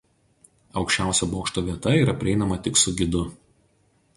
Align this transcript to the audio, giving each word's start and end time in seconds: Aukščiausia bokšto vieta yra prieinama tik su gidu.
Aukščiausia 0.81 1.27
bokšto 1.33 1.63
vieta 1.67 1.93
yra 1.99 2.15
prieinama 2.23 2.59
tik 2.69 2.81
su 2.85 2.95
gidu. 3.03 3.23